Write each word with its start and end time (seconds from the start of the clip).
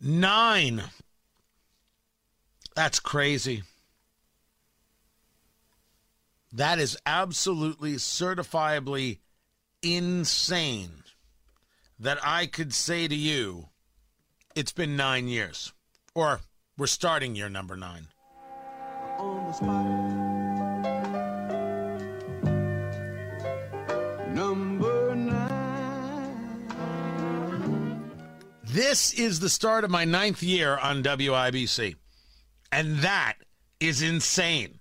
Nine. 0.00 0.82
That's 2.74 3.00
crazy. 3.00 3.62
That 6.52 6.78
is 6.78 6.96
absolutely 7.06 7.94
certifiably 7.94 9.18
insane 9.82 11.02
that 11.98 12.18
I 12.22 12.46
could 12.46 12.74
say 12.74 13.08
to 13.08 13.14
you, 13.14 13.68
it's 14.54 14.72
been 14.72 14.96
nine 14.96 15.28
years. 15.28 15.72
Or 16.14 16.40
we're 16.78 16.86
starting 16.86 17.34
year 17.34 17.48
number 17.48 17.76
nine. 17.76 18.08
Number 24.34 24.85
This 28.76 29.14
is 29.14 29.40
the 29.40 29.48
start 29.48 29.84
of 29.84 29.90
my 29.90 30.04
ninth 30.04 30.42
year 30.42 30.76
on 30.76 31.02
WIBC. 31.02 31.94
And 32.70 32.98
that 32.98 33.36
is 33.80 34.02
insane. 34.02 34.80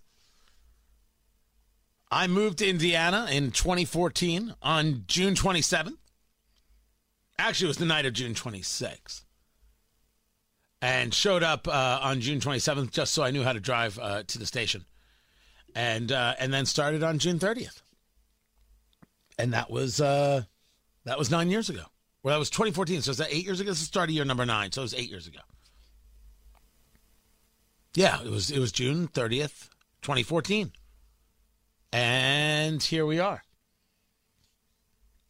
I 2.11 2.27
moved 2.27 2.57
to 2.57 2.67
Indiana 2.67 3.25
in 3.31 3.51
2014 3.51 4.53
on 4.61 5.05
June 5.07 5.33
27th. 5.33 5.95
Actually, 7.39 7.67
it 7.67 7.69
was 7.69 7.77
the 7.77 7.85
night 7.85 8.05
of 8.05 8.11
June 8.11 8.33
26th. 8.33 9.23
And 10.81 11.13
showed 11.13 11.41
up 11.41 11.65
uh, 11.65 11.99
on 12.01 12.19
June 12.19 12.41
27th 12.41 12.91
just 12.91 13.13
so 13.13 13.23
I 13.23 13.31
knew 13.31 13.43
how 13.43 13.53
to 13.53 13.61
drive 13.61 13.97
uh, 13.97 14.23
to 14.23 14.37
the 14.37 14.45
station. 14.45 14.83
And 15.73 16.11
uh, 16.11 16.35
and 16.37 16.53
then 16.53 16.65
started 16.65 17.01
on 17.01 17.17
June 17.17 17.39
30th. 17.39 17.81
And 19.39 19.53
that 19.53 19.71
was 19.71 20.01
uh, 20.01 20.41
that 21.05 21.17
was 21.17 21.31
nine 21.31 21.49
years 21.49 21.69
ago. 21.69 21.83
Well, 22.25 22.33
that 22.33 22.39
was 22.39 22.49
2014. 22.49 23.03
So 23.03 23.11
is 23.11 23.17
that 23.17 23.27
eight 23.29 23.45
years 23.45 23.59
ago? 23.59 23.69
This 23.69 23.77
is 23.77 23.83
the 23.83 23.87
start 23.89 24.09
of 24.09 24.15
year 24.15 24.25
number 24.25 24.47
nine. 24.47 24.71
So 24.71 24.81
it 24.81 24.85
was 24.85 24.95
eight 24.95 25.11
years 25.11 25.27
ago. 25.27 25.41
Yeah, 27.93 28.19
it 28.23 28.31
was 28.31 28.49
it 28.49 28.57
was 28.57 28.71
June 28.71 29.07
30th, 29.07 29.69
2014. 30.01 30.71
And 31.93 32.81
here 32.81 33.05
we 33.05 33.19
are. 33.19 33.43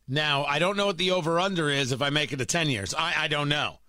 Now, 0.08 0.46
I 0.46 0.58
don't 0.58 0.78
know 0.78 0.86
what 0.86 0.98
the 0.98 1.12
over 1.12 1.38
under 1.38 1.70
is 1.70 1.92
if 1.92 2.02
I 2.02 2.12
make 2.12 2.32
it 2.32 2.38
to 2.38 2.46
10 2.46 2.70
years. 2.70 2.94
I, 2.94 3.26
I 3.26 3.28
don't 3.28 3.50
know. 3.50 3.80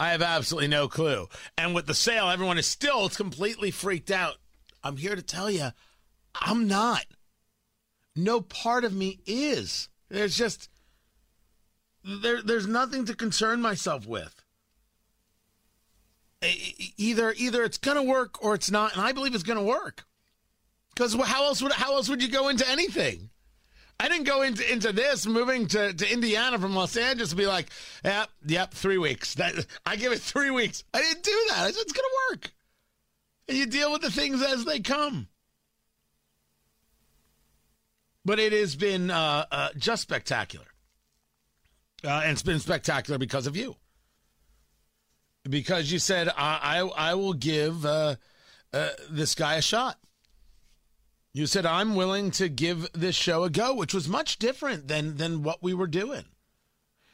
I 0.00 0.10
have 0.10 0.20
absolutely 0.20 0.68
no 0.68 0.88
clue. 0.88 1.28
And 1.56 1.72
with 1.72 1.86
the 1.86 1.94
sale, 1.94 2.30
everyone 2.30 2.58
is 2.58 2.66
still 2.66 3.08
completely 3.10 3.70
freaked 3.70 4.10
out. 4.10 4.38
I'm 4.82 4.96
here 4.96 5.14
to 5.14 5.22
tell 5.22 5.52
you, 5.52 5.68
I'm 6.34 6.66
not. 6.66 7.04
No 8.16 8.40
part 8.40 8.82
of 8.82 8.92
me 8.92 9.20
is. 9.24 9.88
There's 10.08 10.36
just 10.36 10.68
there 12.04 12.42
there's 12.42 12.66
nothing 12.66 13.04
to 13.06 13.14
concern 13.14 13.60
myself 13.60 14.06
with. 14.06 14.34
Either 16.96 17.34
either 17.36 17.62
it's 17.62 17.78
going 17.78 17.96
to 17.96 18.02
work 18.02 18.42
or 18.42 18.54
it's 18.54 18.70
not, 18.70 18.94
and 18.94 19.02
I 19.02 19.12
believe 19.12 19.34
it's 19.34 19.44
going 19.44 19.58
to 19.58 19.64
work. 19.64 20.04
Because 20.94 21.14
how 21.14 21.44
else 21.44 21.62
would 21.62 21.72
how 21.72 21.94
else 21.94 22.08
would 22.08 22.22
you 22.22 22.28
go 22.28 22.48
into 22.48 22.68
anything? 22.68 23.30
I 23.98 24.08
didn't 24.08 24.24
go 24.24 24.40
into 24.40 24.70
into 24.70 24.92
this 24.92 25.26
moving 25.26 25.66
to, 25.68 25.92
to 25.92 26.10
Indiana 26.10 26.58
from 26.58 26.74
Los 26.74 26.96
Angeles 26.96 27.30
to 27.30 27.36
be 27.36 27.46
like, 27.46 27.68
yep, 28.02 28.30
yep, 28.46 28.72
three 28.72 28.96
weeks. 28.96 29.34
That 29.34 29.66
I 29.84 29.96
give 29.96 30.12
it 30.12 30.20
three 30.20 30.48
weeks. 30.48 30.84
I 30.94 31.02
didn't 31.02 31.22
do 31.22 31.44
that. 31.50 31.58
I 31.58 31.70
said 31.70 31.82
it's 31.82 31.92
gonna 31.92 32.08
work. 32.30 32.50
And 33.46 33.58
you 33.58 33.66
deal 33.66 33.92
with 33.92 34.00
the 34.00 34.10
things 34.10 34.42
as 34.42 34.64
they 34.64 34.80
come. 34.80 35.28
But 38.24 38.38
it 38.38 38.52
has 38.52 38.76
been 38.76 39.10
uh, 39.10 39.44
uh, 39.50 39.68
just 39.76 40.02
spectacular. 40.02 40.69
Uh, 42.04 42.22
and 42.24 42.32
it's 42.32 42.42
been 42.42 42.60
spectacular 42.60 43.18
because 43.18 43.46
of 43.46 43.56
you. 43.56 43.76
Because 45.48 45.90
you 45.90 45.98
said, 45.98 46.28
I, 46.28 46.80
I, 46.96 47.10
I 47.10 47.14
will 47.14 47.32
give 47.32 47.84
uh, 47.84 48.16
uh, 48.72 48.88
this 49.10 49.34
guy 49.34 49.54
a 49.54 49.62
shot. 49.62 49.98
You 51.32 51.46
said 51.46 51.64
I'm 51.64 51.94
willing 51.94 52.32
to 52.32 52.48
give 52.48 52.88
this 52.92 53.14
show 53.14 53.44
a 53.44 53.50
go, 53.50 53.74
which 53.74 53.94
was 53.94 54.08
much 54.08 54.38
different 54.38 54.88
than 54.88 55.16
than 55.16 55.44
what 55.44 55.62
we 55.62 55.72
were 55.74 55.86
doing. 55.86 56.24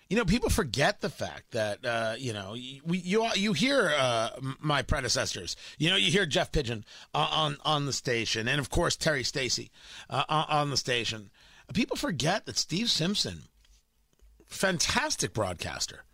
You 0.08 0.16
know, 0.16 0.24
people 0.24 0.48
forget 0.48 1.00
the 1.00 1.10
fact 1.10 1.50
that 1.50 1.84
uh, 1.84 2.14
you 2.16 2.32
know 2.32 2.52
we 2.52 2.98
you 2.98 3.28
you 3.34 3.52
hear 3.52 3.92
uh, 3.96 4.30
my 4.58 4.80
predecessors. 4.82 5.54
You 5.76 5.90
know, 5.90 5.96
you 5.96 6.10
hear 6.10 6.24
Jeff 6.24 6.50
Pigeon 6.50 6.84
uh, 7.12 7.28
on 7.30 7.58
on 7.64 7.84
the 7.84 7.92
station, 7.92 8.48
and 8.48 8.58
of 8.58 8.70
course 8.70 8.96
Terry 8.96 9.22
Stacy 9.22 9.70
on 10.08 10.70
the 10.70 10.76
station. 10.78 11.30
People 11.74 11.96
forget 11.96 12.46
that 12.46 12.56
Steve 12.56 12.90
Simpson, 12.90 13.42
fantastic 14.46 15.32
broadcaster. 15.32 16.04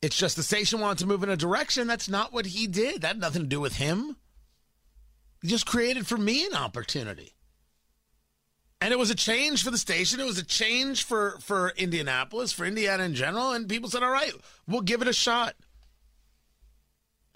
It's 0.00 0.16
just 0.16 0.36
the 0.36 0.42
station 0.42 0.80
wanted 0.80 0.98
to 0.98 1.06
move 1.06 1.22
in 1.22 1.28
a 1.30 1.36
direction. 1.36 1.86
That's 1.86 2.08
not 2.08 2.32
what 2.32 2.46
he 2.46 2.66
did. 2.66 3.02
That 3.02 3.08
had 3.08 3.20
nothing 3.20 3.42
to 3.42 3.48
do 3.48 3.60
with 3.60 3.76
him. 3.76 4.16
He 5.42 5.48
just 5.48 5.66
created 5.66 6.06
for 6.06 6.16
me 6.16 6.46
an 6.46 6.54
opportunity. 6.54 7.34
And 8.80 8.92
it 8.92 8.98
was 8.98 9.10
a 9.10 9.16
change 9.16 9.64
for 9.64 9.72
the 9.72 9.78
station. 9.78 10.20
It 10.20 10.26
was 10.26 10.38
a 10.38 10.44
change 10.44 11.04
for, 11.04 11.36
for 11.40 11.72
Indianapolis, 11.76 12.52
for 12.52 12.64
Indiana 12.64 13.02
in 13.04 13.14
general. 13.14 13.50
And 13.50 13.68
people 13.68 13.90
said, 13.90 14.04
all 14.04 14.10
right, 14.10 14.32
we'll 14.68 14.82
give 14.82 15.02
it 15.02 15.08
a 15.08 15.12
shot. 15.12 15.54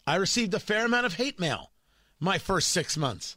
I 0.06 0.16
received 0.16 0.54
a 0.54 0.60
fair 0.60 0.86
amount 0.86 1.06
of 1.06 1.14
hate 1.14 1.40
mail 1.40 1.72
my 2.20 2.38
first 2.38 2.68
six 2.68 2.96
months 2.96 3.36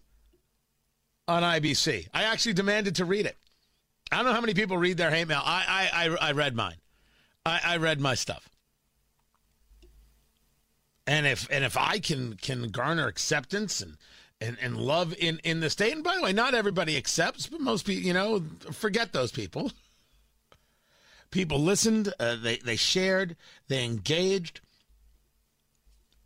on 1.28 1.42
IBC. 1.42 2.08
I 2.14 2.24
actually 2.24 2.54
demanded 2.54 2.96
to 2.96 3.06
read 3.06 3.26
it. 3.26 3.38
I 4.16 4.20
don't 4.20 4.28
know 4.28 4.34
how 4.34 4.42
many 4.42 4.54
people 4.54 4.78
read 4.78 4.96
their 4.96 5.12
hate 5.12 5.28
mail. 5.28 5.42
I, 5.44 5.90
I, 5.94 6.06
I, 6.06 6.30
I 6.30 6.32
read 6.32 6.56
mine. 6.56 6.78
I, 7.46 7.60
I 7.66 7.78
read 7.78 8.00
my 8.00 8.16
stuff. 8.16 8.50
And 11.06 11.28
if 11.28 11.48
and 11.52 11.64
if 11.66 11.78
I 11.78 12.00
can 12.00 12.36
can 12.36 12.70
garner 12.70 13.08
acceptance 13.08 13.82
and 13.82 13.98
and, 14.40 14.58
and 14.62 14.78
love 14.78 15.14
in, 15.18 15.40
in 15.44 15.60
the 15.60 15.70
state. 15.70 15.94
And 15.94 16.04
by 16.04 16.16
the 16.16 16.22
way, 16.22 16.34
not 16.34 16.54
everybody 16.54 16.98
accepts, 16.98 17.48
but 17.48 17.60
most 17.60 17.86
people, 17.86 18.04
you 18.04 18.14
know, 18.14 18.44
forget 18.72 19.12
those 19.12 19.32
people. 19.32 19.72
People 21.32 21.60
listened, 21.60 22.14
uh, 22.20 22.36
they, 22.42 22.58
they 22.58 22.76
shared, 22.76 23.36
they 23.68 23.84
engaged, 23.84 24.62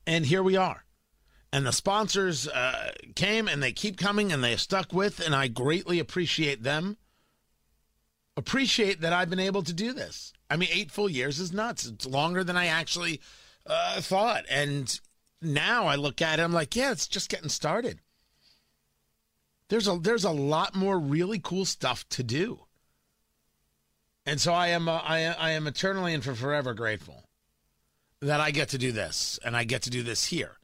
and 0.06 0.26
here 0.26 0.44
we 0.44 0.56
are. 0.56 0.86
And 1.52 1.66
the 1.66 1.72
sponsors 1.72 2.48
uh, 2.48 2.92
came 3.16 3.48
and 3.48 3.64
they 3.64 3.72
keep 3.72 3.98
coming 3.98 4.32
and 4.32 4.44
they 4.44 4.56
stuck 4.56 4.94
with, 4.94 5.20
and 5.20 5.34
I 5.34 5.48
greatly 5.48 6.00
appreciate 6.00 6.62
them. 6.62 6.98
Appreciate 8.38 9.02
that 9.02 9.14
I've 9.14 9.30
been 9.30 9.40
able 9.40 9.64
to 9.64 9.74
do 9.74 9.94
this. 9.94 10.34
I 10.50 10.56
mean, 10.56 10.70
eight 10.72 10.92
full 10.92 11.10
years 11.10 11.40
is 11.40 11.52
nuts. 11.52 11.86
It's 11.86 12.06
longer 12.06 12.44
than 12.44 12.56
I 12.56 12.68
actually 12.68 13.20
uh, 13.66 14.02
thought. 14.02 14.46
And 14.50 15.00
now 15.42 15.88
I 15.88 15.96
look 15.96 16.22
at 16.22 16.40
it, 16.40 16.44
I'm 16.44 16.54
like, 16.54 16.76
yeah, 16.76 16.92
it's 16.92 17.08
just 17.08 17.30
getting 17.30 17.50
started. 17.50 18.00
There's 19.70 19.88
a 19.88 20.00
there's 20.00 20.26
a 20.26 20.32
lot 20.32 20.76
more 20.76 21.00
really 21.00 21.40
cool 21.40 21.64
stuff 21.64 22.08
to 22.10 22.24
do, 22.24 22.62
and 24.26 24.42
so 24.42 24.52
I 24.52 24.70
am 24.70 24.90
uh, 24.90 25.00
I 25.04 25.26
I 25.26 25.52
am 25.52 25.68
eternally 25.68 26.16
and 26.16 26.24
for 26.24 26.34
forever 26.34 26.74
grateful 26.74 27.30
that 28.20 28.40
I 28.40 28.50
get 28.50 28.70
to 28.70 28.80
do 28.80 28.92
this, 28.92 29.40
and 29.46 29.56
I 29.56 29.66
get 29.66 29.84
to 29.84 29.92
do 29.92 30.02
this 30.02 30.26
here, 30.26 30.58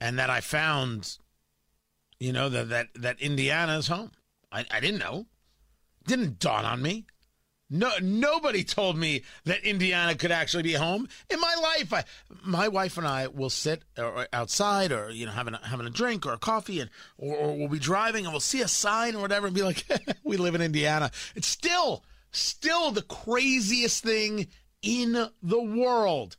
and 0.00 0.18
that 0.18 0.30
I 0.30 0.40
found, 0.40 1.18
you 2.18 2.32
know, 2.32 2.48
that 2.48 2.70
that 2.70 2.86
that 2.94 3.20
Indiana 3.20 3.76
is 3.76 3.88
home. 3.88 4.12
I 4.50 4.64
I 4.70 4.80
didn't 4.80 5.00
know, 5.00 5.26
didn't 6.06 6.38
dawn 6.38 6.64
on 6.64 6.82
me. 6.82 7.06
No, 7.74 7.90
nobody 8.02 8.64
told 8.64 8.98
me 8.98 9.22
that 9.44 9.64
Indiana 9.64 10.14
could 10.14 10.30
actually 10.30 10.62
be 10.62 10.74
home 10.74 11.08
in 11.30 11.40
my 11.40 11.54
life. 11.62 11.90
I, 11.94 12.04
my 12.44 12.68
wife 12.68 12.98
and 12.98 13.06
I 13.06 13.28
will 13.28 13.48
sit 13.48 13.82
or 13.96 14.28
outside, 14.30 14.92
or 14.92 15.10
you 15.10 15.24
know, 15.24 15.32
having 15.32 15.54
a, 15.54 15.66
having 15.66 15.86
a 15.86 15.90
drink 15.90 16.26
or 16.26 16.34
a 16.34 16.38
coffee, 16.38 16.80
and 16.80 16.90
or, 17.16 17.34
or 17.34 17.56
we'll 17.56 17.68
be 17.68 17.78
driving, 17.78 18.26
and 18.26 18.32
we'll 18.34 18.40
see 18.40 18.60
a 18.60 18.68
sign 18.68 19.16
or 19.16 19.22
whatever, 19.22 19.46
and 19.46 19.56
be 19.56 19.62
like, 19.62 19.86
"We 20.22 20.36
live 20.36 20.54
in 20.54 20.60
Indiana." 20.60 21.10
It's 21.34 21.48
still, 21.48 22.04
still 22.30 22.90
the 22.90 23.00
craziest 23.00 24.04
thing 24.04 24.48
in 24.82 25.30
the 25.42 25.62
world. 25.62 26.36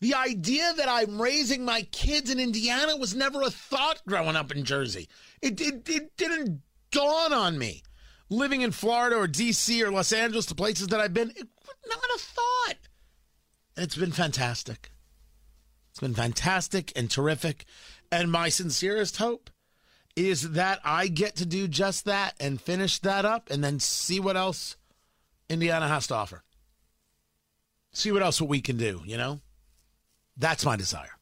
The 0.00 0.14
idea 0.14 0.72
that 0.76 0.88
I'm 0.88 1.20
raising 1.20 1.66
my 1.66 1.82
kids 1.82 2.30
in 2.30 2.40
Indiana 2.40 2.96
was 2.96 3.14
never 3.14 3.42
a 3.42 3.50
thought 3.50 4.00
growing 4.06 4.36
up 4.36 4.52
in 4.52 4.64
Jersey. 4.64 5.08
It, 5.42 5.60
it, 5.60 5.88
it 5.88 6.16
didn't 6.16 6.62
dawn 6.94 7.32
on 7.32 7.58
me 7.58 7.82
living 8.30 8.62
in 8.62 8.70
Florida 8.70 9.16
or 9.16 9.28
DC 9.28 9.82
or 9.82 9.90
Los 9.90 10.12
Angeles, 10.12 10.46
the 10.46 10.54
places 10.54 10.88
that 10.88 11.00
I've 11.00 11.14
been, 11.14 11.30
it, 11.30 11.48
not 11.86 11.98
a 12.14 12.18
thought. 12.18 12.76
And 13.76 13.84
it's 13.84 13.96
been 13.96 14.12
fantastic. 14.12 14.90
It's 15.90 16.00
been 16.00 16.14
fantastic 16.14 16.92
and 16.96 17.10
terrific. 17.10 17.64
And 18.10 18.30
my 18.30 18.48
sincerest 18.48 19.16
hope 19.16 19.50
is 20.16 20.52
that 20.52 20.80
I 20.84 21.08
get 21.08 21.36
to 21.36 21.46
do 21.46 21.66
just 21.66 22.04
that 22.04 22.34
and 22.38 22.60
finish 22.60 23.00
that 23.00 23.24
up 23.24 23.50
and 23.50 23.62
then 23.62 23.80
see 23.80 24.20
what 24.20 24.36
else 24.36 24.76
Indiana 25.48 25.88
has 25.88 26.06
to 26.08 26.14
offer. 26.14 26.44
See 27.92 28.12
what 28.12 28.22
else 28.22 28.40
what 28.40 28.50
we 28.50 28.60
can 28.60 28.76
do, 28.76 29.02
you 29.04 29.16
know? 29.16 29.40
That's 30.36 30.64
my 30.64 30.76
desire. 30.76 31.16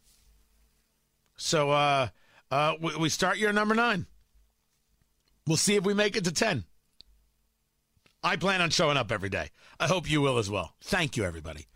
So 1.36 1.70
uh 1.70 2.08
uh 2.50 2.74
we, 2.80 3.08
start 3.08 3.38
year 3.38 3.52
number 3.52 3.74
9. 3.74 4.06
We'll 5.46 5.56
see 5.56 5.76
if 5.76 5.84
we 5.84 5.94
make 5.94 6.16
it 6.16 6.24
to 6.24 6.32
10. 6.32 6.64
I 8.22 8.36
plan 8.36 8.60
on 8.60 8.70
showing 8.70 8.96
up 8.96 9.10
every 9.10 9.28
day. 9.28 9.48
I 9.80 9.88
hope 9.88 10.08
you 10.08 10.20
will 10.20 10.38
as 10.38 10.48
well. 10.48 10.74
Thank 10.80 11.16
you, 11.16 11.24
everybody. 11.24 11.66